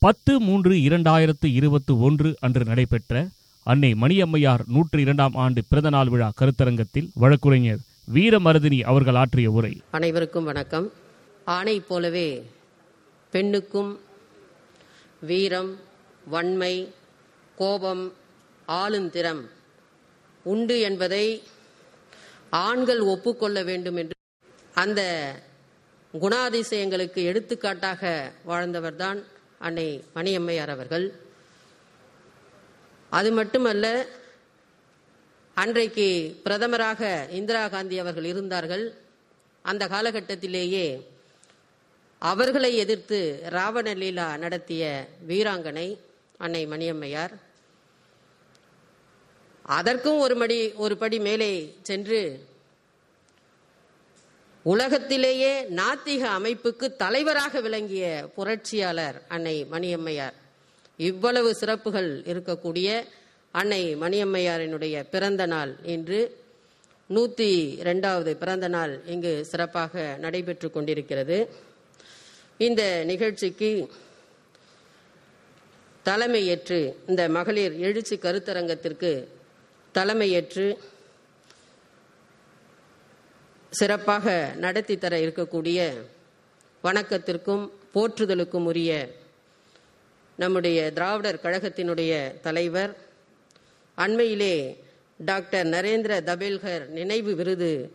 [0.00, 3.26] பத்து மூன்று இரண்டாயிரத்து இருபத்து ஒன்று அன்று நடைபெற்ற
[3.64, 7.78] அன்னை மணியம்மையார் நூற்றி இரண்டாம் ஆண்டு பிறந்தநாள் விழா கருத்தரங்கத்தில் வழக்குரைஞர்
[8.14, 9.80] வீரமருதினி அவர்கள் ஆற்றிய உரை.
[9.90, 10.92] அனைவருக்கும் வணக்கம்.
[11.44, 12.50] ஆணை போலவே
[13.30, 14.00] பெண்ணுக்கும்
[15.20, 15.76] வீரம்
[16.24, 16.94] வன்மை
[17.56, 18.12] கோபம்
[18.68, 19.42] ஆளுந்திறம்
[20.42, 21.42] உண்டு என்பதை
[22.50, 24.14] ஆண்கள் ஒப்புக்கொள்ள வேண்டும் என்று
[24.74, 25.02] அந்த
[26.14, 29.24] குணாதிசயங்களுக்கு எடுத்துக்காட்டாக வாழ்ந்தவர்தான்
[29.58, 31.06] அன்னை மணியம்மையார் அவர்கள்.
[33.10, 34.06] அது மட்டுமல்ல
[35.54, 36.08] அன்றைக்கு
[36.44, 38.94] பிரதமராக இந்திரா காந்தி அவர்கள் இருந்தார்கள்.
[39.62, 41.06] அந்த காலகட்டத்திலேயே
[42.18, 45.98] அவர்களை எதிர்த்து ராவண லீலா நடத்திய வீராங்கனை
[46.38, 47.34] அன்னை மணியம்மையார்.
[49.62, 52.46] அதற்கும் ஒரு மடி ஒரு படி மேலே சென்று
[54.70, 60.36] உலகத்திலேயே நாத்திக அமைப்புக்கு தலைவராக விளங்கிய புரட்சியாளர் அன்னை மணியம்மையார்.
[61.08, 62.88] இவ்வளவு சிறப்புகள் இருக்கக்கூடிய
[63.60, 66.20] அன்னை மணியம்மையாரினுடைய பிறந்த நாள் இன்று.
[67.06, 67.50] நூற்றி
[67.88, 71.38] ரெண்டாவது பிறந்த நாள் இங்கு சிறப்பாக நடைபெற்று கொண்டிருக்கிறது.
[72.66, 72.82] இந்த
[73.12, 73.70] நிகழ்ச்சிக்கு
[76.04, 79.12] தலைமையேற்று இந்த மகளிர் எழுச்சி கருத்தரங்கத்திற்கு
[79.94, 80.66] தலைமையேற்று
[83.70, 86.04] சிறப்பாக நடத்தி தர இருக்கக்கூடிய
[86.84, 89.14] வணக்கத்திற்கும் போற்றுதலுக்கும் உரிய
[90.36, 92.96] நம்முடைய திராவிடர் கழகத்தினுடைய தலைவர்
[93.98, 94.76] அண்மையிலே
[95.16, 97.92] டாக்டர் நரேந்திர தபேல்கர் நினைவு விருது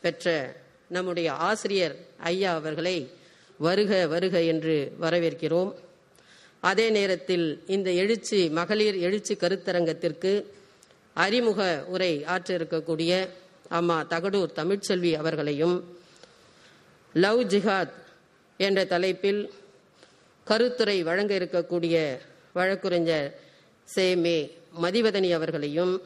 [0.00, 0.54] பெற்ற
[0.88, 3.10] நம்முடைய ஆசிரியர் ஐயா அவர்களை
[3.58, 5.74] வருக வருக என்று வரவேற்கிறோம்.
[6.60, 10.44] அதே நேரத்தில் இந்த எழுச்சி மகளிர் எழுச்சி கருத்தரங்கத்திற்கு
[11.14, 13.28] அறிமுக உரை ஆற்ற இருக்கக்கூடிய
[13.68, 15.98] அம்மா தகடூர் தமிழ்ச்செல்வி அவர்களையும்
[17.14, 17.92] லவ் ஜிஹாத்
[18.56, 19.50] என்ற தலைப்பில்
[20.44, 22.18] கருத்துரை வழங்க இருக்கக்கூடிய
[22.52, 23.34] வழக்குரைஞர்
[23.94, 24.50] சேமே
[24.82, 26.02] மதிவதனி அவர்களையும்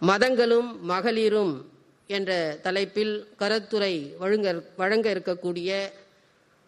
[0.00, 1.70] மதங்களும் மகளிரும்
[2.06, 5.90] என்ற தலைப்பில் கருத்துரை வழங்க வழங்க இருக்கக்கூடிய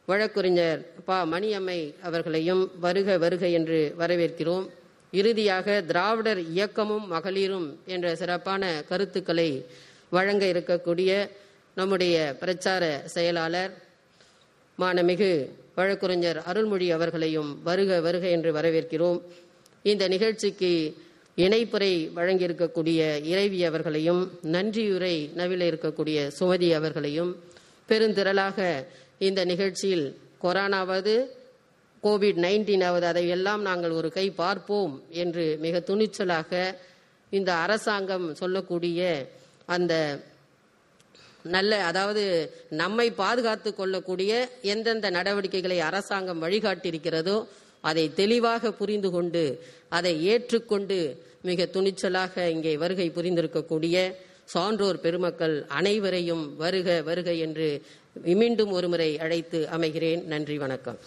[0.06, 1.24] வழக்குரைஞர் பா.
[1.24, 4.68] மணியம்மை அவர்களையும் வருக வருக என்று வரவேற்கிறோம்.
[5.18, 9.50] இறுதியாக திராவிடர் இயக்கமும் மகளிரும் என்ற சிறப்பான கருத்துக்களை
[10.16, 11.10] வழங்க இருக்கக்கூடிய
[11.76, 12.84] நம்முடைய பிரச்சார
[13.14, 13.72] செயலாளர்
[14.78, 15.30] மானமிகு
[15.78, 19.18] வழக்குரைஞர் அருள்மொழி அவர்களையும் வருக வருக என்று வரவேற்கிறோம்.
[19.90, 20.72] இந்த நிகழ்ச்சிக்கு
[21.44, 23.00] இணைப்புரை வழங்கியிருக்கக்கூடிய
[23.32, 24.22] இறைவி அவர்களையும்
[24.54, 27.32] நன்றியுரை நவில இருக்கக்கூடிய சுமதி அவர்களையும்
[27.88, 28.58] பெருந்திரளாக
[29.28, 30.06] இந்த நிகழ்ச்சியில்
[30.44, 31.14] கொரோனாவது
[32.06, 36.50] கோவிட் நைன்டீனாவது அதையெல்லாம் நாங்கள் ஒரு கை பார்ப்போம் என்று மிக துணிச்சலாக
[37.32, 39.00] இந்த அரசாங்கம் சொல்லக்கூடிய
[39.66, 39.94] அந்த
[41.54, 42.22] நல்ல அதாவது
[42.80, 44.32] நம்மை பாதுகாத்து கொள்ளக்கூடிய
[44.72, 47.36] எந்தெந்த நடவடிக்கைகளை அரசாங்கம் வழிகாட்டியிருக்கிறதோ
[47.84, 49.44] அதை தெளிவாக புரிந்து கொண்டு
[49.88, 50.98] அதை ஏற்றுக்கொண்டு
[51.42, 53.96] மிக துணிச்சலாக இங்கே வருகை புரிந்திருக்கக்கூடிய
[54.54, 57.68] சான்றோர் பெருமக்கள் அனைவரையும் வருக வருக என்று
[58.26, 60.22] மீண்டும் ஒருமுறை அழைத்து அமைகிறேன்.
[60.24, 60.98] நன்றி வணக்கம்.